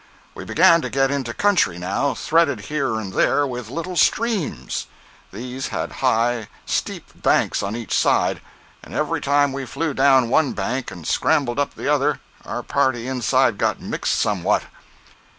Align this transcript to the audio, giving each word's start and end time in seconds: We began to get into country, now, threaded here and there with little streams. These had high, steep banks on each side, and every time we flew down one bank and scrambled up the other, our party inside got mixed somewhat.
We 0.33 0.45
began 0.45 0.81
to 0.81 0.89
get 0.89 1.11
into 1.11 1.31
country, 1.31 1.77
now, 1.77 2.15
threaded 2.15 2.61
here 2.61 2.95
and 2.99 3.13
there 3.13 3.45
with 3.45 3.69
little 3.69 3.95
streams. 3.95 4.87
These 5.31 5.67
had 5.67 5.91
high, 6.01 6.47
steep 6.65 7.09
banks 7.13 7.61
on 7.61 7.75
each 7.75 7.93
side, 7.95 8.41
and 8.81 8.95
every 8.95 9.21
time 9.21 9.53
we 9.53 9.67
flew 9.67 9.93
down 9.93 10.27
one 10.29 10.53
bank 10.53 10.89
and 10.89 11.05
scrambled 11.05 11.59
up 11.59 11.75
the 11.75 11.87
other, 11.87 12.19
our 12.43 12.63
party 12.63 13.07
inside 13.07 13.59
got 13.59 13.79
mixed 13.79 14.17
somewhat. 14.17 14.63